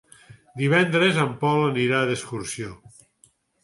Divendres 0.61 1.21
en 1.25 1.37
Pol 1.45 1.63
anirà 1.69 2.03
d'excursió. 2.09 2.77